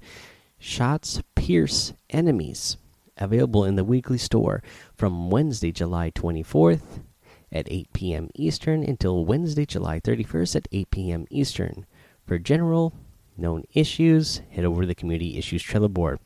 Shots 0.58 1.22
pierce 1.36 1.94
enemies. 2.10 2.78
Available 3.18 3.64
in 3.64 3.76
the 3.76 3.84
weekly 3.84 4.18
store 4.18 4.62
from 4.94 5.30
Wednesday, 5.30 5.72
July 5.72 6.12
24th 6.12 7.02
at 7.52 7.68
8 7.72 7.94
p.m. 7.94 8.30
Eastern 8.36 8.84
until 8.84 9.26
Wednesday, 9.26 9.66
July 9.66 10.00
31st 10.00 10.56
at 10.58 10.68
8 10.72 10.92
p.m. 10.92 11.26
Eastern. 11.30 11.86
For 12.26 12.38
general 12.38 12.94
known 13.38 13.64
issues, 13.74 14.42
head 14.52 14.66
over 14.66 14.82
to 14.82 14.88
the 14.88 14.96
community 14.96 15.38
issues 15.38 15.64
Trello 15.64 15.92
board. 15.92 16.20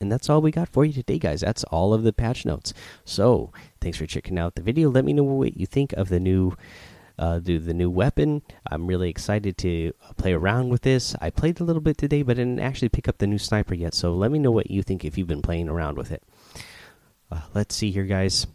And 0.00 0.10
that's 0.10 0.28
all 0.28 0.42
we 0.42 0.50
got 0.50 0.68
for 0.68 0.84
you 0.84 0.92
today, 0.92 1.18
guys. 1.18 1.40
That's 1.40 1.64
all 1.64 1.94
of 1.94 2.02
the 2.02 2.12
patch 2.12 2.44
notes. 2.44 2.74
So, 3.04 3.52
thanks 3.80 3.96
for 3.96 4.06
checking 4.06 4.38
out 4.38 4.54
the 4.54 4.62
video. 4.62 4.90
Let 4.90 5.04
me 5.04 5.12
know 5.12 5.22
what 5.22 5.56
you 5.56 5.66
think 5.66 5.92
of 5.94 6.08
the 6.08 6.20
new 6.20 6.56
uh, 7.18 7.38
the, 7.38 7.58
the 7.58 7.74
new 7.74 7.90
weapon. 7.90 8.42
I'm 8.70 8.86
really 8.86 9.08
excited 9.08 9.56
to 9.58 9.92
play 10.16 10.32
around 10.32 10.70
with 10.70 10.82
this. 10.82 11.14
I 11.20 11.30
played 11.30 11.60
a 11.60 11.64
little 11.64 11.82
bit 11.82 11.98
today, 11.98 12.22
but 12.22 12.32
I 12.32 12.42
didn't 12.42 12.60
actually 12.60 12.88
pick 12.88 13.08
up 13.08 13.18
the 13.18 13.26
new 13.26 13.38
sniper 13.38 13.74
yet. 13.74 13.94
So 13.94 14.12
let 14.14 14.30
me 14.30 14.38
know 14.38 14.50
what 14.50 14.70
you 14.70 14.82
think 14.82 15.04
if 15.04 15.16
you've 15.16 15.28
been 15.28 15.42
playing 15.42 15.68
around 15.68 15.96
with 15.96 16.10
it. 16.10 16.22
Uh, 17.30 17.40
let's 17.54 17.74
see 17.74 17.90
here, 17.90 18.04
guys 18.04 18.46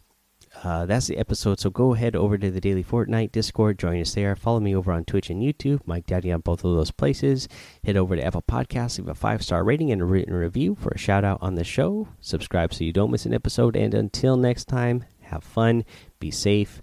uh, 0.62 0.84
that's 0.86 1.06
the 1.06 1.16
episode. 1.16 1.58
So 1.60 1.70
go 1.70 1.94
ahead 1.94 2.14
over 2.14 2.36
to 2.36 2.50
the 2.50 2.60
Daily 2.60 2.84
Fortnite 2.84 3.32
Discord, 3.32 3.78
join 3.78 4.00
us 4.00 4.14
there. 4.14 4.36
Follow 4.36 4.60
me 4.60 4.74
over 4.74 4.92
on 4.92 5.04
Twitch 5.04 5.30
and 5.30 5.42
YouTube, 5.42 5.80
Mike 5.86 6.06
Daddy 6.06 6.32
on 6.32 6.40
both 6.40 6.64
of 6.64 6.74
those 6.74 6.90
places. 6.90 7.48
Head 7.84 7.96
over 7.96 8.16
to 8.16 8.24
Apple 8.24 8.42
Podcasts, 8.42 8.98
leave 8.98 9.08
a 9.08 9.14
five 9.14 9.42
star 9.42 9.64
rating 9.64 9.90
and 9.90 10.02
a 10.02 10.04
written 10.04 10.34
review 10.34 10.74
for 10.74 10.90
a 10.90 10.98
shout 10.98 11.24
out 11.24 11.38
on 11.40 11.54
the 11.54 11.64
show. 11.64 12.08
Subscribe 12.20 12.74
so 12.74 12.84
you 12.84 12.92
don't 12.92 13.10
miss 13.10 13.26
an 13.26 13.34
episode. 13.34 13.76
And 13.76 13.94
until 13.94 14.36
next 14.36 14.66
time, 14.66 15.04
have 15.22 15.44
fun, 15.44 15.84
be 16.18 16.30
safe, 16.30 16.82